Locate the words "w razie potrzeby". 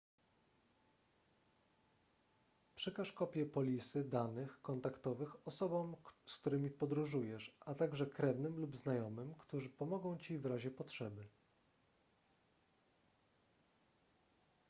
10.39-11.27